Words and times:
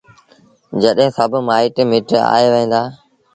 جڏهيݩ 0.81 1.15
سڀ 1.17 1.31
مآئيٚٽ 1.47 1.75
مٽ 1.89 2.09
آئي 2.35 2.47
وهيݩ 2.53 2.71
دآ 2.71 2.81